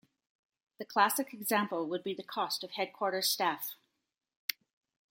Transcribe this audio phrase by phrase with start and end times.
[0.79, 3.75] The classic example would be the cost of headquarters staff.